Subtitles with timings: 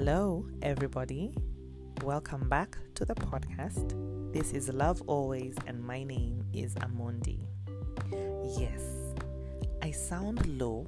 [0.00, 1.34] Hello, everybody.
[2.04, 4.32] Welcome back to the podcast.
[4.32, 7.44] This is Love Always, and my name is Amondi.
[8.56, 8.80] Yes,
[9.82, 10.86] I sound low.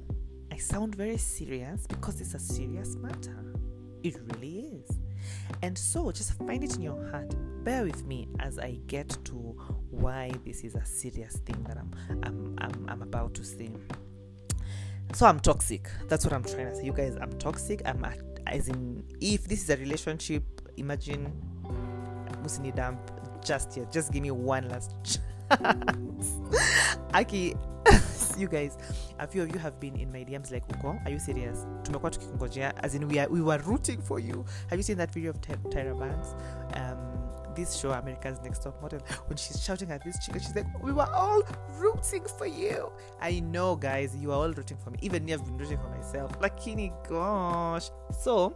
[0.49, 3.53] I sound very serious because it's a serious matter.
[4.01, 4.97] It really is.
[5.61, 7.35] And so just find it in your heart.
[7.65, 9.33] Bear with me as I get to
[9.89, 11.91] why this is a serious thing that I'm
[12.23, 13.71] I'm I'm, I'm about to say.
[15.13, 15.89] So I'm toxic.
[16.07, 16.85] That's what I'm trying to say.
[16.85, 17.81] You guys, I'm toxic.
[17.83, 20.43] I'm at, as in if this is a relationship,
[20.77, 21.27] imagine
[22.41, 22.99] Musini dump
[23.43, 23.91] just yet.
[23.91, 25.21] Just give me one last chance.
[27.13, 27.55] Aki
[28.37, 28.77] you guys
[29.19, 32.11] a few of you have been in my DMs like uko are you serious tumekuwa
[32.11, 35.31] tukikungojea as in we, are, we were rooting for you have you seen that video
[35.31, 36.35] of Ty- Tyra Banks
[37.55, 40.83] this show America's Next Top Model when she's shouting at this chick and she's like
[40.83, 41.43] we were all
[41.77, 42.91] rooting for you.
[43.21, 44.99] I know guys you are all rooting for me.
[45.01, 46.39] Even me I've been rooting for myself.
[46.39, 47.89] Lakini gosh.
[48.19, 48.55] So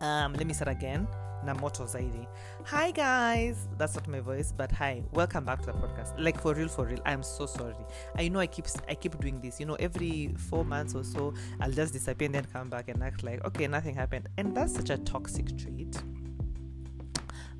[0.00, 1.06] um, let me start again.
[1.44, 2.26] Na moto zaidi.
[2.64, 3.68] Hi guys.
[3.78, 5.02] That's not my voice but hi.
[5.12, 6.14] Welcome back to the podcast.
[6.18, 7.74] Like for real for real i'm so sorry.
[8.16, 9.60] I know i keep i keep doing this.
[9.60, 13.02] You know every four months or so i'll just disappear and then come back and
[13.02, 14.28] act like okay nothing happened.
[14.38, 15.96] And that's such a toxic trait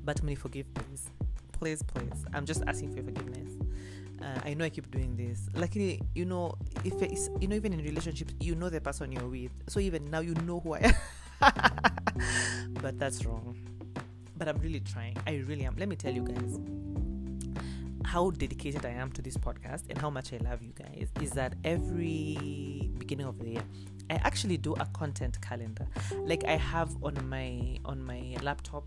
[0.07, 1.09] but me forgive please
[1.51, 3.51] please please i'm just asking for forgiveness
[4.19, 5.47] uh, I know I keep doing this.
[5.53, 9.27] Luckily, you know, if it's you know, even in relationships, you know the person you're
[9.27, 9.51] with.
[9.67, 12.73] So even now, you know who I am.
[12.81, 13.55] but that's wrong.
[14.35, 15.15] But I'm really trying.
[15.27, 15.75] I really am.
[15.77, 16.59] Let me tell you guys
[18.05, 21.09] how dedicated I am to this podcast and how much I love you guys.
[21.21, 23.63] Is that every beginning of the year,
[24.09, 25.85] I actually do a content calendar.
[26.25, 28.85] Like I have on my on my laptop,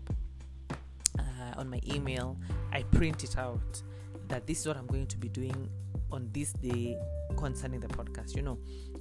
[1.19, 2.37] uh, on my email,
[2.71, 3.81] I print it out
[4.27, 5.69] that this is what I'm going to be doing
[6.11, 6.97] on this day
[7.37, 8.35] concerning the podcast.
[8.35, 8.57] You know,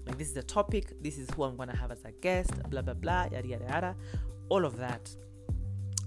[0.07, 2.83] like this is the topic, this is who I'm gonna have as a guest, blah
[2.83, 3.97] blah blah, yada yada yada,
[4.49, 5.11] all of that.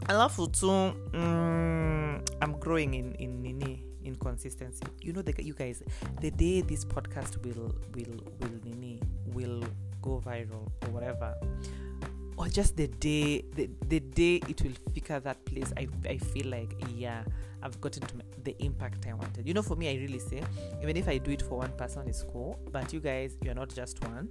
[0.10, 4.84] Alafu tu, mm, I'm growing in in nini in consistency.
[5.02, 5.82] You know, the, you guys,
[6.20, 9.00] the day this podcast will will will nini
[9.34, 9.64] will
[10.02, 11.34] go viral or whatever,
[12.38, 15.74] or just the day the, the day it will figure that place.
[15.78, 17.24] I, I feel like yeah
[17.64, 18.04] i've gotten
[18.44, 19.48] the impact i wanted.
[19.48, 20.44] You know for me i really say
[20.82, 22.60] even if i do it for one person it's cool.
[22.72, 24.30] But you guys you're not just one.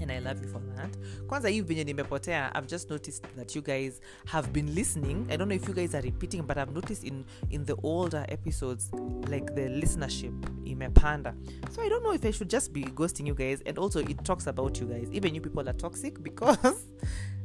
[0.00, 0.90] And i love you for that.
[1.26, 2.54] Kwanza hii venye nimepotea.
[2.54, 5.26] I've just noticed that you guys have been listening.
[5.30, 8.24] I don't know if you guys are repeating but i've noticed in in the older
[8.28, 8.90] episodes
[9.30, 10.32] like the listenership
[10.66, 11.34] in imepanda.
[11.70, 13.62] So i don't know if i should just be ghosting you guys.
[13.66, 15.08] And also it talks about you guys.
[15.12, 16.86] Even you people are toxic because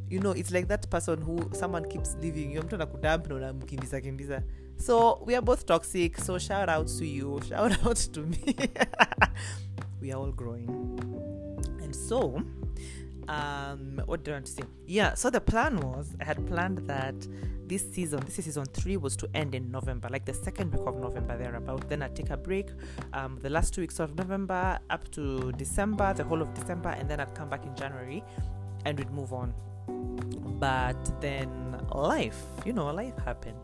[0.10, 2.62] you know it's like that person who someone keeps leaving you.
[2.62, 3.28] Mtu anakudamp
[3.66, 4.44] kimbiza.
[4.78, 6.18] So we are both toxic.
[6.18, 7.42] So shout out to you.
[7.50, 8.56] Shout out to me.
[10.02, 10.70] We are all growing.
[11.84, 12.42] And so
[13.30, 14.64] um what do i want to say?
[14.88, 17.16] Yeah so the plan was i had planned that
[17.68, 20.82] this season this is season three was to end in november like the second week
[20.88, 21.88] of november thereabout.
[21.88, 22.70] Then i'd take a break
[23.14, 27.08] um the last two weeks of november up to december the whole of december and
[27.08, 28.24] then i'd come back in january
[28.86, 29.54] and we'd move on
[30.60, 31.50] but then
[32.18, 33.58] life you know life happened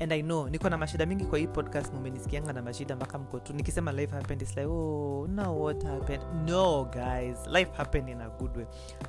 [0.00, 3.38] and i know niko na mashida mingi kwa hii podcast mumenisikianga na mashida mpaka mko
[3.40, 3.52] tu.
[3.52, 6.22] Nikisema life happened it's like oh no what happened?
[6.50, 8.66] No guys life happened in a good way.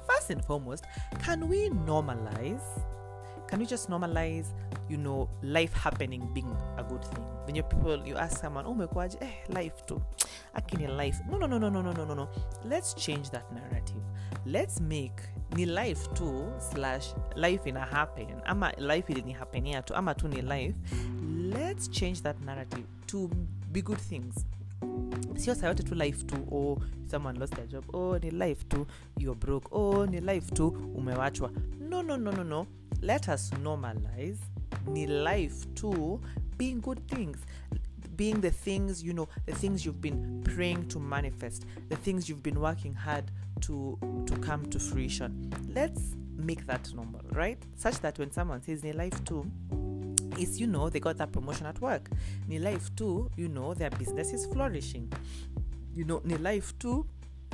[0.07, 0.85] First and foremost
[1.25, 2.63] can we normalize
[3.53, 4.47] can you just normalize
[4.89, 7.23] you know life happening being a good thing?
[7.45, 10.01] When you people you ask someone oh umekuaje eh life tu
[10.55, 12.29] akini life no no no no no no no no no.
[12.65, 14.01] Let's change that narrative.
[14.47, 15.21] Let's make
[15.55, 18.41] ni life tu slash life ina happen.
[18.45, 20.75] Ama life ilinihapenia tu ama tu ni life.
[21.53, 23.29] Let's change that narrative to
[23.71, 24.45] be good things.
[25.35, 27.85] Sio saa tu life tu oh someone lost their job.
[27.93, 28.87] Oh ni life tu
[29.19, 29.69] you're broke.
[29.71, 31.51] Oh ni life tu umewachwa.
[31.79, 32.67] No no no no no
[33.03, 34.39] let us normalize
[34.93, 36.19] ni life tu
[36.57, 37.37] being good things
[38.15, 42.43] being the things you know the things you've been praying to manifest the things you've
[42.43, 43.25] been working hard
[43.61, 45.51] to to come to fruition.
[45.73, 46.01] Let's
[46.35, 47.57] make that normal right?
[47.75, 49.49] Such that when someone says ni life too
[50.37, 52.09] is you know they got that promotion at work.
[52.47, 55.11] Ni life too you know their business is flourishing.
[55.95, 57.05] You know ni life too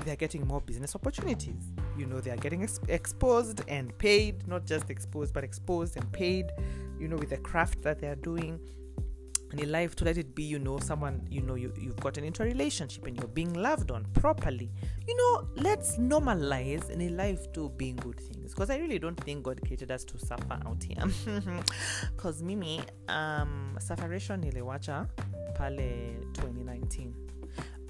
[0.06, 1.72] they're getting more business opportunities.
[1.98, 6.12] You know they are getting ex- exposed and paid not just exposed but exposed and
[6.12, 6.51] paid
[7.00, 8.60] you know with the craft that they're doing.
[9.51, 12.24] And in life to let it be you know someone you know you, you've gotten
[12.24, 14.69] into a relationship and you're being loved on properly.
[15.07, 19.19] You know let's normalize in a life to being good things because i really don't
[19.24, 21.04] think god created us to suffer out here.
[22.16, 25.07] Because mimi um safaration niliwacha
[25.57, 27.13] pale 2019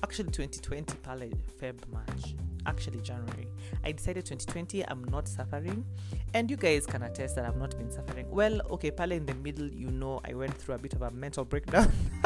[0.04, 1.30] actually 2020 pale
[1.60, 2.36] feb march
[2.66, 3.48] actually January.
[3.84, 5.86] I decided 2020 I'm not suffering,
[6.34, 8.30] and you guys can attest that I've not been suffering.
[8.30, 11.12] Well, okay, pale in the middle, you know, I went through a bit of a
[11.12, 11.92] mental breakdown,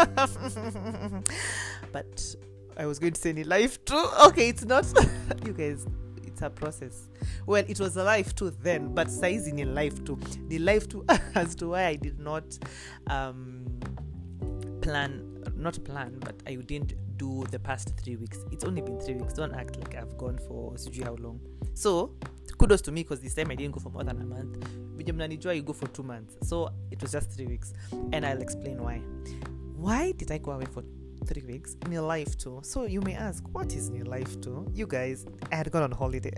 [1.92, 2.36] but
[2.78, 4.10] I was going to say in life too.
[4.28, 4.86] Okay, it's not.
[5.46, 5.86] you guys,
[6.24, 7.10] it's a process.
[7.46, 10.20] Well, it was a life too then, but size in life too.
[10.48, 11.06] The life too
[11.36, 12.58] as to why I did not
[13.08, 13.66] um,
[14.82, 16.94] plan, not plan, but I didn't
[17.24, 18.40] do the past three weeks.
[18.52, 19.34] It's only been three weeks.
[19.34, 21.40] Don't act like I've gone for how long.
[21.74, 22.12] So
[22.58, 24.58] kudos to me because this time I didn't go for more than a month.
[24.98, 26.36] Vijay you go for two months.
[26.50, 27.74] So it was just three weeks.
[28.12, 28.98] And I'll explain why.
[29.86, 30.84] Why did I go away for
[31.26, 32.60] three weeks in your life too.
[32.64, 34.68] So you may ask, what is in your life too?
[34.74, 36.34] You guys, I had gone on holiday.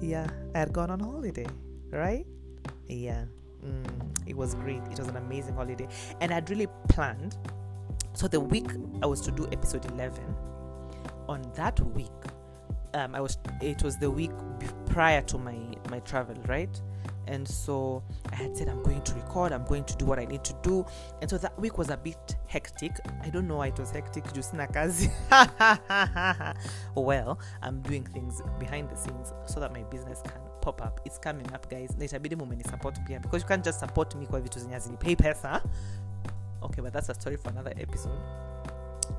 [0.00, 1.46] yeah, I had gone on holiday,
[1.90, 2.24] right?
[2.86, 3.24] Yeah,
[3.64, 3.84] mm,
[4.26, 4.82] it was great.
[4.92, 5.88] It was an amazing holiday,
[6.20, 7.36] and I'd really planned.
[8.16, 8.66] So the week
[9.02, 10.34] I was to do episode eleven,
[11.28, 12.10] on that week,
[12.94, 13.36] um, I was.
[13.60, 14.30] It was the week
[14.86, 15.58] prior to my
[15.90, 16.80] my travel, right?
[17.28, 18.02] and so
[18.32, 20.54] I had said I'm going to record, I'm going to do what I need to
[20.62, 20.86] do,
[21.20, 22.98] and so that week was a bit hectic.
[23.22, 24.24] I don't know why it was hectic.
[24.32, 25.10] Jusina kazi.
[26.94, 31.00] well, I'm doing things behind the scenes so that my business can pop up.
[31.04, 31.90] It's coming up, guys.
[31.98, 35.62] Nitabidi mumeni support pia because you can't just support me kwa vitu zenye hazinipei pesa.
[36.66, 38.18] Okay, but that's a story for another episode.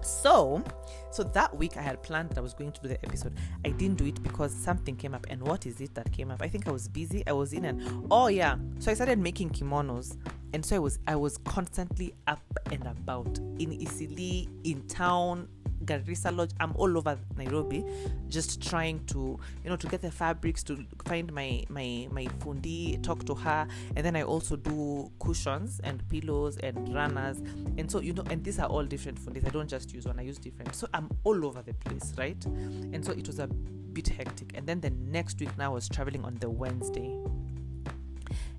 [0.02, 0.64] So
[1.12, 3.34] so that week i had planned that i was going to do the episode.
[3.66, 5.26] I didn't do it because something came up.
[5.30, 6.42] And what is it that came up?
[6.42, 7.24] I think i was busy.
[7.26, 8.58] I was in and oh yeah.
[8.80, 10.18] So i started making kimonos.
[10.54, 15.48] And so i was i was constantly up and about in Eastleigh in town
[15.86, 16.52] Garissa Lodge.
[16.60, 17.86] I'm all over Nairobi,
[18.30, 23.02] just trying to, you know, to get the fabrics, to find my my my fundi,
[23.04, 27.38] talk to her, and then I also do cushions and pillows and runners,
[27.78, 29.46] and so you know, and these are all different fundis.
[29.46, 30.76] I don't just use one; I use different.
[30.76, 32.44] So I'm all over the place, right?
[32.46, 34.52] And so it was a bit hectic.
[34.56, 37.18] And then the next week, now I was traveling on the Wednesday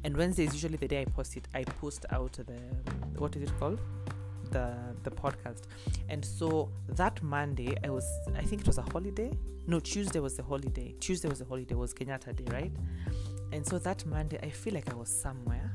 [0.04, 1.48] and Wednesday is usually the day I post it.
[1.54, 2.58] I post out the
[3.18, 3.80] what is it called?
[4.50, 5.62] The the podcast.
[6.08, 8.06] And so that monday i was
[8.36, 9.32] i think it was a holiday.
[9.66, 10.94] No tuesday was the holiday.
[11.00, 11.74] Tuesday was the holiday.
[11.74, 12.72] Was kenyatta day right?
[13.52, 15.74] And so that monday i feel like i was somewhere.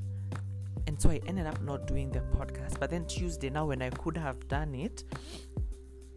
[0.88, 2.80] And so i ended up not doing the podcast.
[2.80, 5.04] But then tuesday now when i could have done it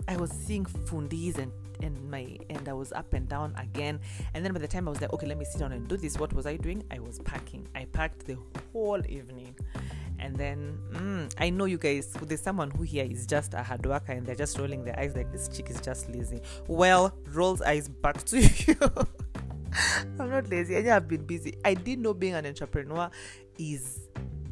[0.09, 1.51] i was seeing fundis and
[1.83, 4.01] and my and I was up and down again.
[4.35, 5.97] And then by the time I was like, okay, let me sit down and do
[5.97, 6.83] this, what was I doing?
[6.91, 7.67] I was packing.
[7.75, 8.39] I packed the
[8.73, 9.55] whole evening
[10.19, 12.13] and then mm, I know you guys.
[12.23, 15.15] There's someone who here is just a hard worker, and they're just rolling their eyes
[15.15, 16.41] like this chick is just lazy.
[16.69, 18.77] Well, rolls eyes back to you.
[20.19, 20.77] I'm not lazy.
[20.77, 21.55] I have been busy.
[21.65, 23.11] I didn't know being an entrepreneur
[23.59, 24.09] is.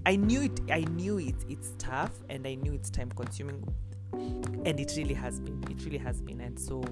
[0.06, 0.60] I knew it.
[0.70, 1.36] I knew it.
[1.48, 3.66] It's tough, and I knew it's time consuming,
[4.12, 5.62] and it really has been.
[5.70, 6.84] It really has been, and so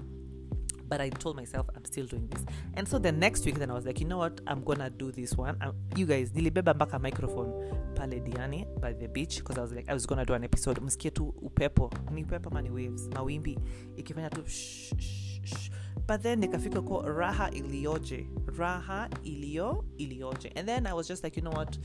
[0.93, 2.45] but I told myself I'm still doing this.
[2.75, 4.41] And so the next week, then I was like, you know what?
[4.45, 5.57] I'm gonna do this one.
[5.59, 7.51] I'm, you guys, nilibeba mpaka microphone
[7.95, 10.79] pale Diani by the beach because I was like, I was gonna do an episode.
[10.81, 13.59] Msikie tu upepo, ni upepo mani waves, mawimbi
[13.97, 15.69] ikifanya tu shh, shh, shh.
[16.07, 21.35] But then nikafika ko raha ilioje, raha ilio ilioje, and then I was just like,
[21.37, 21.77] you know what?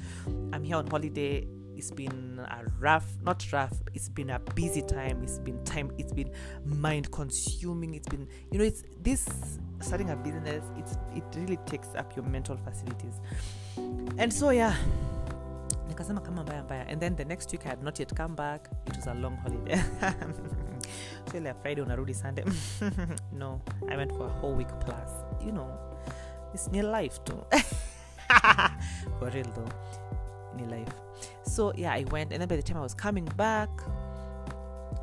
[0.52, 5.22] I'm here on holiday it's been a rough not rough it's been a busy time
[5.22, 6.30] it's been time it's been
[6.64, 11.88] mind consuming it's been you know it's this starting a business it's it really takes
[11.94, 13.20] up your mental facilities.
[14.18, 14.76] And so yeah
[15.88, 16.88] nikasema kama mbaya mbaya.
[16.88, 18.68] And then the next week i had not yet come back.
[18.86, 19.80] It was a long holiday.
[21.30, 22.44] So ile friday unarudi sunday.
[23.32, 25.10] No i went for a whole week plus.
[25.44, 25.70] You know
[26.54, 27.44] it's near life too.
[29.18, 30.17] For real though
[30.52, 30.92] in your life.
[31.42, 33.68] So yeah i went and then by the time i was coming back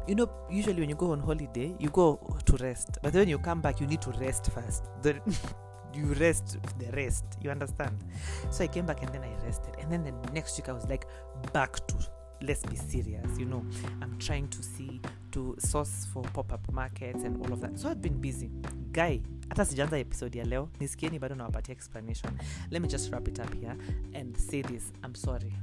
[0.08, 2.98] you know usually when you go on holiday you go to rest.
[3.02, 4.86] But then when you come back you need to rest first.
[5.02, 5.20] The,
[5.94, 8.04] you rest the rest you understand?
[8.50, 9.76] So i came back and then i rested.
[9.80, 11.06] And then the next week i was like
[11.54, 11.96] back to
[12.42, 13.66] let's be serious you know.
[14.02, 17.80] I'm trying to see to source for pop-up markets and all of that.
[17.80, 18.52] So i've been busy
[18.96, 22.34] guy hata sijaanza episode ya leo nisikieni bado nawapatia explanation
[22.72, 23.76] let me just wrap it up here
[24.14, 25.54] and say this i'm sorry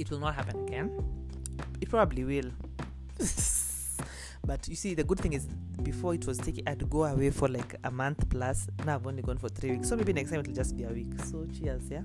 [0.00, 0.90] it will not happen again.
[1.80, 2.50] It probably will.
[4.46, 5.46] but you see, the good thing is,
[5.82, 8.68] before it was taking, i'd go away for like a month plus.
[8.86, 9.88] Now I've only gone for three weeks.
[9.88, 11.12] So maybe next time it'll just be a week.
[11.26, 12.02] So cheers, yeah.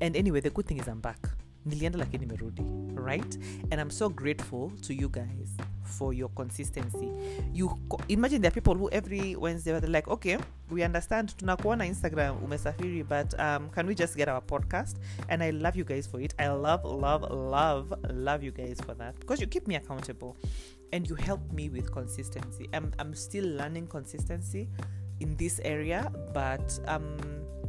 [0.00, 1.28] And anyway, the good thing is I'm back.
[1.66, 2.62] nilienda lakini merudi
[2.94, 3.38] right
[3.70, 5.56] and i'm so grateful to you guys
[5.90, 7.10] for your consistency.
[7.52, 7.76] You
[8.08, 10.38] imagine there are people who every wednesday they're like okay
[10.70, 14.96] we understand tunakuona instagram umesafiri but um, can we just get our podcast?
[15.28, 16.34] And i love you guys for it.
[16.38, 19.18] I love love love love you guys for that.
[19.20, 20.36] Because you keep me accountable
[20.92, 22.68] and you help me with consistency.
[22.72, 24.68] I'm, I'm still learning consistency
[25.20, 27.16] in this area but um,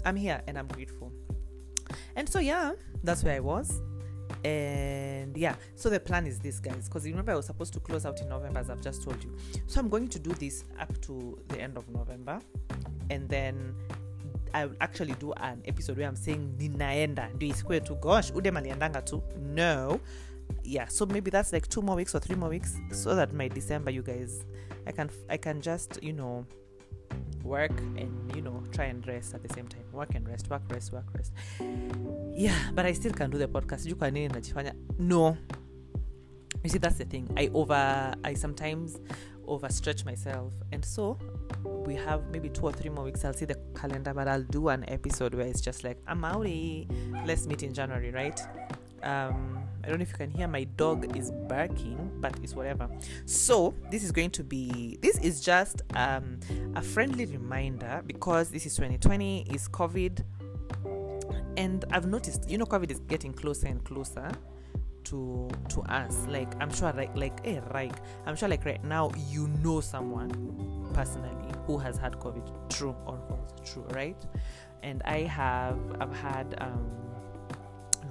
[0.06, 1.12] i'm here and i'm grateful.
[2.16, 2.74] And so yeah
[3.04, 3.82] that's where i was
[4.44, 8.06] and yeah so the plan is this guys because remember i was supposed to close
[8.06, 9.36] out in november as i've just told you.
[9.68, 12.40] So i'm going to do this up to the end of november.
[13.10, 13.76] And then
[14.54, 17.30] i'll actually do an episode where i'm saying ninaenda.
[17.34, 17.96] Ndio isikue tu.
[17.96, 19.22] Gosh ude maliendanga tu?
[19.40, 20.00] No.
[20.64, 23.48] Yeah so maybe that's like two more weeks or three more weeks so that my
[23.48, 24.46] december you guys
[24.86, 26.46] i can i can just you know
[27.43, 29.83] work and you know try and rest at the same time.
[29.91, 31.33] Work and rest work rest work rest.
[32.33, 33.86] Yeah but i still can do the podcast.
[33.86, 34.74] Nini najifanya?
[34.98, 35.38] No.
[36.63, 37.27] You see that's the thing.
[37.38, 39.00] I over i sometimes
[39.48, 40.53] overstretch myself.
[40.71, 41.17] And so
[41.65, 43.25] we have maybe two or three more weeks.
[43.25, 46.45] I'll see the calendar but i'll do an episode where it's just like i'm out
[47.25, 48.39] let's meet in january right?
[49.03, 52.88] Um i don't know if you can hear my dog is barking but it's whatever.
[53.26, 56.40] So this is going to be this is just um
[56.76, 60.24] a friendly reminder because this is 2020 is covid.
[61.58, 64.32] And i've noticed you know covid is getting closer and closer
[65.06, 66.26] to to us.
[66.28, 67.94] Like i'm sure like like hey right
[68.26, 70.30] i'm sure like right now you know someone
[70.94, 72.48] personally who has had covid.
[72.70, 73.52] True or false?
[73.74, 74.18] True right?
[74.84, 77.11] And i have i've had um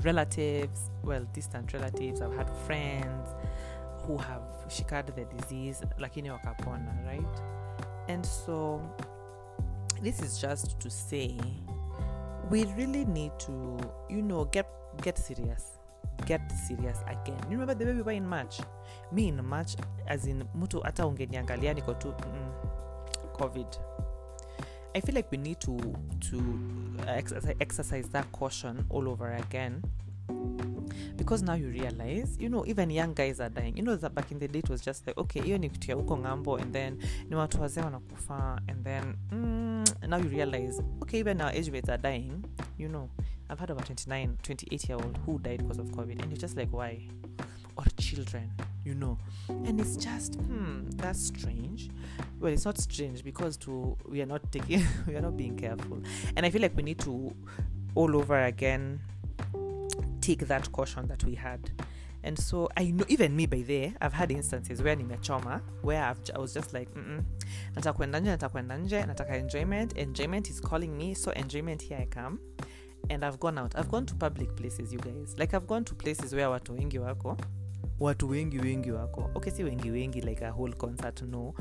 [0.05, 2.21] relatives well distant relatives.
[2.21, 3.29] I've had friends
[4.07, 7.41] who have shikad the disease lakini wakapona right?
[8.09, 8.81] And so
[10.03, 11.37] this is just to say
[12.51, 13.79] we really need to
[14.09, 14.67] you know get
[15.03, 15.65] get serious.
[16.27, 17.39] Get serious again.
[17.51, 18.61] You remember the way we were in march?
[19.13, 19.77] Me in march
[20.07, 22.53] as in mtu hata ungeniangalia niko tu mm,
[23.33, 23.67] covid
[24.95, 25.77] i feel like we need to
[26.21, 26.39] to
[27.07, 29.83] uh, exercise, exercise that caution all over again.
[31.17, 33.77] Because now you realize you know even young guys are dying.
[33.77, 35.91] You know that back in the day it was just like okay hiyo ni kitu
[35.91, 40.83] ya huko ngambo and then ni watu wazee wanakufa and then mm, now you realize
[41.03, 42.33] okay even our age mates are dying
[42.79, 43.09] you know.
[43.51, 46.57] I've heard about 29 28 year old who died because of covid and you're just
[46.57, 47.09] like why?
[47.77, 48.53] Or children
[48.85, 49.19] you know.
[49.49, 51.91] And it's just hmm that's strange.
[52.41, 56.01] Well it's not strange because to we are not taking we are not being careful.
[56.37, 57.35] And i feel like we need to
[57.95, 59.01] all over again
[60.21, 61.71] take that caution that we had.
[62.23, 66.21] And so i know even me by there i've had instances where nimechoma where I've,
[66.35, 67.23] i was just like Mm-mm.
[67.75, 72.39] nataka kwenda nje nataka nje enjoyment enjoyment is calling me so enjoyment here i come.
[73.09, 73.75] And i've gone out.
[73.75, 75.35] I've gone to public places you guys.
[75.39, 77.37] Like i've gone to places where watu wengi wako
[78.01, 79.31] watu wengi wengi wako.
[79.35, 81.55] Okay si wengi wengi like a whole concert no.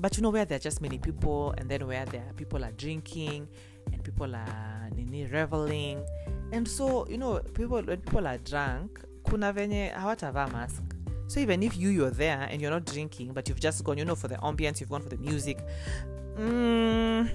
[0.00, 2.64] But you know where there are just many people and then where there are people
[2.64, 3.48] are drinking
[3.92, 5.98] and people are nini reveling.
[6.52, 10.82] And so you know people when people are drunk kuna venye hawatavaa mask.
[11.26, 14.04] So even if you you're there and you're not drinking but you've just gone you
[14.04, 15.58] know for the ambience you've gone for the music
[16.38, 17.28] mm,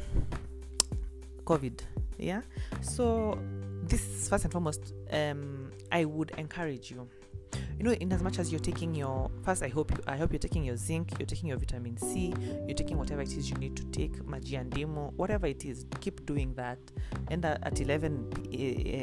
[1.46, 1.84] covid
[2.18, 2.42] yeah?
[2.82, 3.38] So
[3.88, 7.08] this first and foremost um i would encourage you
[7.78, 10.32] you know in as much as you're taking your first i hope you, i hope
[10.32, 12.34] you're taking your zinc you're taking your vitamin c
[12.68, 14.74] you're taking whatever it is you need to take maji and
[15.18, 16.80] whatever it is keep doing that.
[17.30, 18.30] And at 11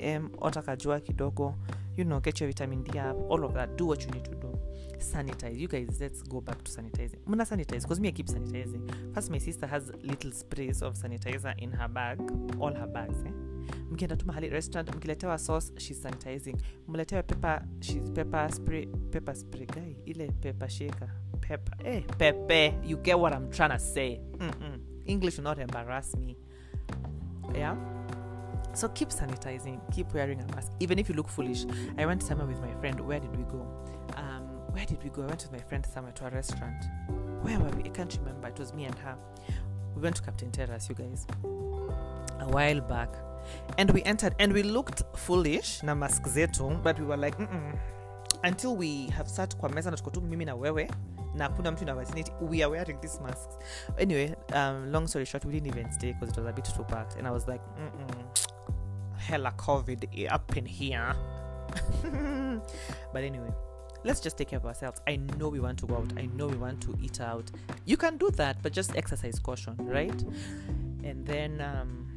[0.05, 1.55] am otakajua kidogo
[1.97, 4.35] you know get your vitamin d up all of that do what you need to
[4.35, 4.59] do.
[4.99, 5.59] Sanitize.
[5.59, 7.19] You guys let's go back to sanitizing.
[7.27, 9.15] Mna sanitize because me i keep sanitizing.
[9.15, 12.19] First my sister has little sprays of sanitizer in her bag
[12.61, 13.50] all her bags eh?
[13.91, 16.57] Mkienda tu mahali restaurant mkiletewa sauce shes sanitizing.
[16.89, 21.09] Mletewe pepper shes pepper spray pepper spray guy ile pepper shaker
[21.41, 22.75] pepper eh pepe.
[22.85, 24.21] You get what i'm trying to say.
[24.39, 24.81] Mm-mm.
[25.07, 26.37] english will not embarrass me.
[27.55, 27.77] Yeah?
[28.75, 30.73] So keep sanitizing keep wearing a mask.
[30.81, 31.67] Even if you look foolish
[31.99, 33.67] i went somewhere with my friend where did we go?
[34.17, 35.23] Um where did we go?
[35.23, 36.85] I went with my friend somewhere to a restaurant.
[37.43, 37.83] Where were we?
[37.85, 38.49] I can't remember.
[38.49, 39.17] It was me and her.
[39.97, 41.27] We went to captain terrace you guys.
[42.39, 43.09] A while back
[43.77, 47.79] and we entered and we looked foolish na mask zetu but we were like Mm-mm.
[48.45, 50.91] until we have sat kwa meza na tuko tu mimi na wewe
[51.35, 53.59] na kuna mtu na vicinity we are wearing these masks.
[54.03, 56.85] Anyway um, long story short we didn't even stay because it was a bit too
[56.85, 57.17] packed.
[57.19, 58.25] And i was like Mm-mm.
[59.19, 60.05] hella covid
[60.35, 61.15] up in here.
[63.13, 63.53] But anyway
[64.05, 65.01] let's just take care of ourselves.
[65.07, 66.13] I know we want to go out.
[66.17, 67.51] I know we want to eat out.
[67.85, 70.25] You can do that but just exercise caution right?
[71.05, 72.10] And then um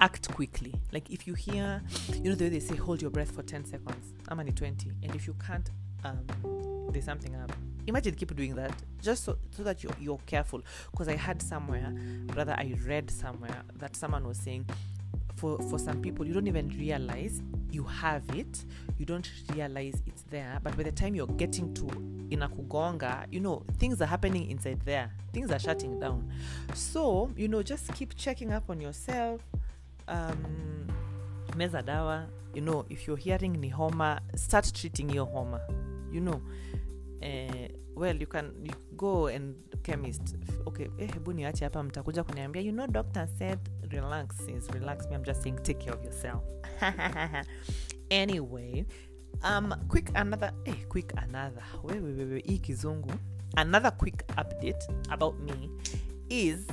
[0.00, 0.74] act quickly.
[0.92, 1.82] Like if you hear
[2.14, 4.14] you know the way they say hold your breath for 10 seconds.
[4.28, 5.70] I'm only 20 and if you can't
[6.04, 6.24] um
[6.92, 7.52] there's something up.
[7.86, 10.62] Imagine keep doing that just so, so that you're, you're careful.
[10.90, 11.94] Because i had somewhere
[12.34, 14.66] rather i read somewhere that someone was saying
[15.36, 18.64] for for some people you don't even realize you have it.
[18.98, 20.58] You don't realize it's there.
[20.62, 21.84] But by the time you're getting to
[22.30, 25.10] inakugonga you know things are happening inside there.
[25.32, 26.30] Things are shutting down.
[26.74, 29.40] So you know just keep checking up on yourself
[30.10, 30.86] um,
[31.56, 35.60] meza dawa you know if you're hearing ni homa start treating your homa
[36.12, 36.40] you know.
[37.22, 40.34] Eh, well you can you go and chemist.
[40.66, 43.58] Okay eh, hebu niache hapa mtakuja kuniambia you know doctor said
[43.90, 46.42] relax is relax me i'm just saying take care of yourself.
[48.10, 48.84] Anyway
[49.44, 53.12] um quick another eh, quick another wewewewe hii kizungu
[53.56, 55.70] another quick update about me
[56.28, 56.66] is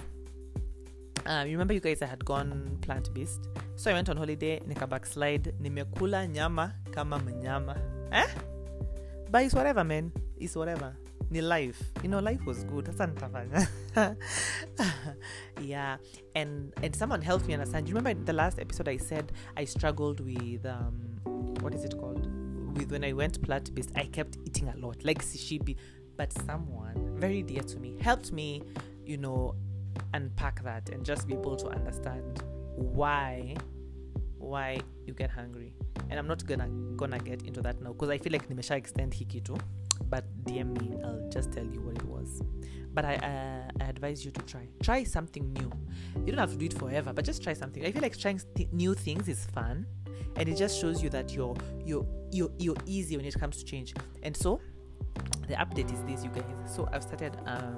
[1.28, 4.88] you remember you guys i had gone plant based so i went on holiday nika
[4.88, 7.76] backslide nimekula nyama kama mnyama.
[8.12, 8.28] Eh?
[9.30, 10.12] but it's whatever man.
[10.40, 10.96] It's whatever.
[11.30, 11.82] Ni life.
[12.04, 12.86] You know life was good.
[12.88, 13.68] Sasa nitafanya.
[15.62, 15.98] Yeah.
[16.36, 17.90] And and someone helped me understand.
[17.90, 21.20] You remember the last episode i said i struggled with um
[21.62, 22.26] what is it called?
[22.78, 25.04] With when i went plant based i kept eating a lot.
[25.04, 25.76] Like sishibi
[26.16, 28.64] but someone very dear to me helped me
[29.06, 29.56] you know
[30.14, 32.44] unpack that and just be able to understand
[32.76, 33.56] why
[34.38, 35.74] why you get hungry.
[36.10, 39.14] And i'm not gonna gonna get into that now because i feel like nimesha extend
[39.14, 39.58] hiki too
[40.10, 42.42] but dm me i'll just tell you what it was.
[42.94, 44.68] But I, uh, I advise you to try.
[44.82, 45.72] Try something new.
[46.26, 47.86] You don't have to do it forever but just try something.
[47.86, 49.86] I feel like trying new things is fun
[50.36, 53.66] and it just shows you that you're you're you're, you're easy when it comes to
[53.66, 53.94] change.
[54.24, 54.60] And so
[55.48, 56.44] the update is this you guys.
[56.66, 57.78] So i've started um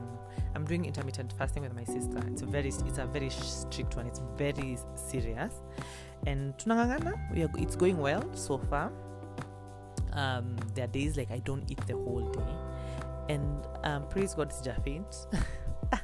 [0.56, 2.20] i'm doing intermittent fasting with my sister.
[2.28, 4.08] It's a very it's a very strict one.
[4.08, 5.54] It's very serious.
[6.28, 8.92] And tunangangana we are, it's going well so far.
[10.14, 12.54] Um there are days like i don't eat the whole day.
[13.34, 15.28] And um praise god sija faint.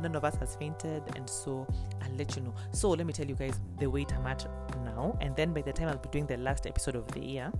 [0.00, 1.02] None of us has fainted.
[1.16, 1.66] And so
[2.02, 2.54] i'll let you know.
[2.72, 4.46] So let me tell you guys the weight i'm at
[4.84, 5.16] now.
[5.22, 7.50] And then by the time i'll be doing the last episode of the year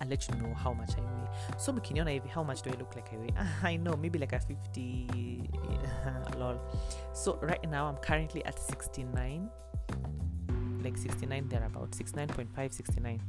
[0.00, 1.58] I'll let you know how much I weigh.
[1.58, 3.34] So mkiniona how much do I look like I weigh?
[3.62, 5.50] I know, maybe like a 50
[6.38, 6.60] lol.
[7.12, 9.50] So right now I'm currently at 69,
[10.82, 13.20] like 69 thereabout, 69.5, 69.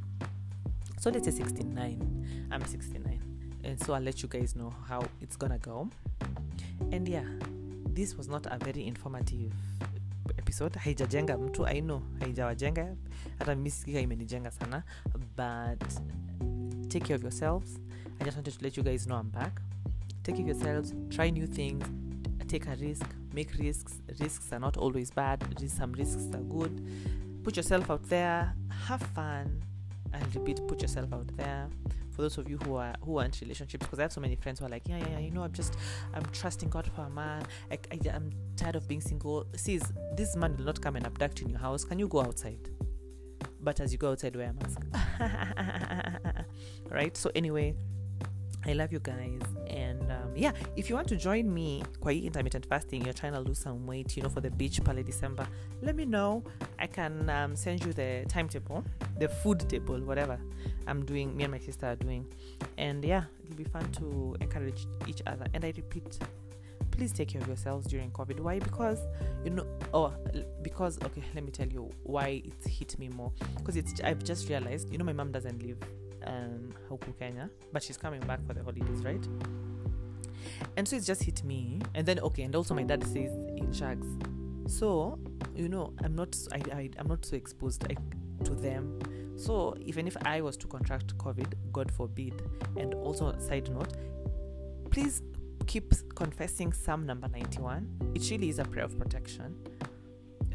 [0.98, 2.48] So let's say 69.
[2.50, 3.20] I'm 69,
[3.64, 5.88] and so I'll let you guys know how it's gonna go.
[6.92, 7.24] And yeah,
[7.94, 9.52] this was not a very informative
[10.38, 12.96] episode haijajenga mtu i know haijawajenga
[13.38, 14.82] hata sikika imenijenga sana
[15.36, 15.84] but
[16.92, 17.78] take care of yourselves.
[18.20, 19.62] I just wanted to let you guys know i'm back.
[20.24, 21.84] Take care of yourselves try new things
[22.48, 23.94] take a risk make risks.
[24.20, 26.74] Risks are not always bad some risks are good.
[27.42, 28.54] Put yourself out there
[28.86, 29.62] have fun
[30.12, 31.66] i'll repeat put yourself out there.
[32.10, 34.58] For those of you who are who are relationships because i have so many friends
[34.58, 35.76] who are like yeah yeah, yeah you know i'm just
[36.12, 37.42] i'm trusting god for a man.
[37.70, 39.46] I, I, i'm tired of being single.
[39.56, 39.82] Sees
[40.14, 41.84] this man will not come and abduct you in your house.
[41.84, 42.68] Can you go outside?
[43.62, 44.80] But as you go outside wear a mask
[46.92, 47.74] right so anyway
[48.64, 49.40] I love you guys.
[49.66, 53.40] And um, yeah, if you want to join me, quite intermittent fasting, you're trying to
[53.40, 55.46] lose some weight, you know, for the beach pale December,
[55.80, 56.44] let me know.
[56.78, 58.84] I can um, send you the timetable,
[59.18, 60.38] the food table, whatever
[60.86, 62.26] I'm doing, me and my sister are doing.
[62.78, 65.46] And yeah, it'll be fun to encourage each other.
[65.54, 66.18] And I repeat,
[66.92, 68.38] please take care of yourselves during COVID.
[68.38, 68.60] Why?
[68.60, 69.00] Because,
[69.44, 70.12] you know, oh,
[70.62, 73.32] because, okay, let me tell you why it hit me more.
[73.56, 75.78] Because it's, I've just realized, you know, my mom doesn't live
[76.26, 79.26] um huku Kenya, but she's coming back for the holidays, right?
[80.76, 81.80] And so it's just hit me.
[81.94, 84.06] And then okay, and also my dad says in Shags.
[84.66, 85.18] So,
[85.54, 87.98] you know, I'm not I, I I'm not so exposed like,
[88.44, 88.98] to them.
[89.36, 92.42] So even if I was to contract COVID, God forbid,
[92.76, 93.94] and also side note,
[94.90, 95.22] please
[95.66, 98.12] keep confessing Psalm number 91.
[98.14, 99.56] It really is a prayer of protection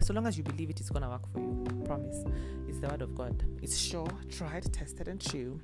[0.02, 2.24] so long as you believe it, it is gonna work for you I promise.
[2.68, 3.44] It's the word of god.
[3.62, 5.60] It's sure tried tested and true.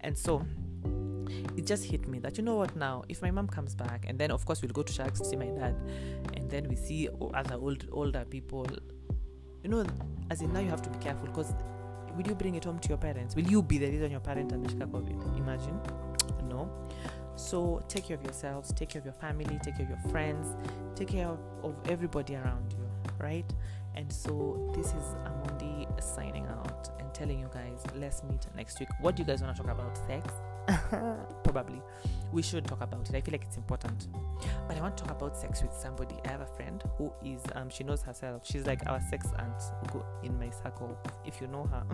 [0.00, 0.44] And so
[1.56, 4.18] it just hit me that you know what now if my mom comes back and
[4.18, 5.74] then of course we'll go to sharks to see my dad
[6.34, 8.66] and then we see other old older people.
[9.62, 9.84] You know
[10.30, 11.52] as in now you have to be careful because
[12.16, 13.34] will you bring it home to your parents?
[13.34, 15.38] Will you be the reason your parent ameshika covid?
[15.38, 15.78] Imagine.
[16.48, 16.70] No.
[17.36, 20.56] So take care of yourselves take care of your family take care of your friends
[20.94, 22.85] take care of, of everybody around you
[23.18, 23.50] right?
[23.94, 28.88] And so this is Amondi signing out and telling you guys, let's meet next week.
[29.00, 29.96] What do you guys want to talk about?
[30.06, 30.32] Sex?
[31.44, 31.80] probably.
[32.32, 33.14] We should talk about it.
[33.14, 34.08] I feel like it's important.
[34.66, 36.16] But i want to talk about sex with somebody.
[36.24, 38.42] I have a friend who is um she knows herself.
[38.44, 40.98] She's like our sex aunt go in my circle.
[41.24, 41.84] If you know her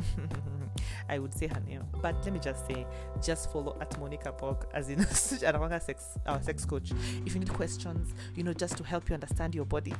[1.08, 1.84] i would say her name.
[2.00, 2.86] But let me just say
[3.22, 5.00] just follow at monica Park as in
[5.54, 6.92] our sex our sex coach.
[7.26, 9.94] If you need questions you know just to help you understand your body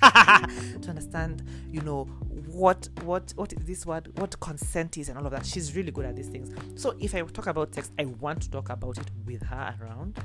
[0.82, 2.04] to understand you know
[2.46, 5.90] what what what is this word what consent is and all of that she's really
[5.90, 8.96] good at these things so if i talk about sex i want to talk about
[8.98, 10.18] it with her around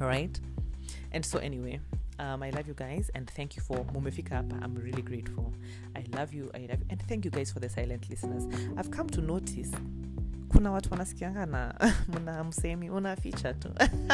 [0.00, 0.40] all right
[1.12, 1.80] and so anyway
[2.18, 4.36] um, I love you guys and thank you for Mumefika.
[4.62, 5.52] I'm really grateful.
[5.96, 6.50] I love you.
[6.54, 6.86] I love you.
[6.90, 8.46] And thank you guys for the silent listeners.
[8.76, 9.72] I've come to notice
[10.54, 11.74] kuna watu wanasikianga na
[12.20, 13.68] mna msemi unaficha tu.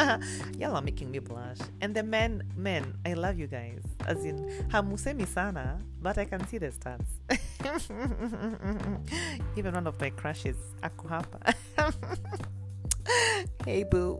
[0.59, 1.59] Y'all making me blush.
[1.81, 3.83] And the men men i love you guys.
[4.07, 7.05] As in hamusemi sana but i can see the stats.
[9.57, 11.53] Even one of my crushes ako hapa.
[13.65, 14.19] Hey boo.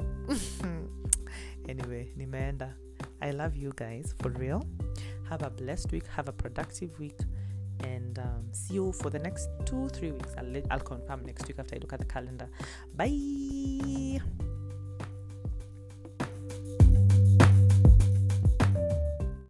[1.70, 2.74] Anyway nimeenda.
[3.22, 4.64] I love you guys for real.
[5.30, 6.08] Have a blessed week.
[6.08, 7.18] Have a productive week
[7.84, 10.34] and um, see you for the next two three weeks.
[10.38, 12.50] I'll, I'll confirm next week after i look at the calendar.
[12.96, 14.22] Bye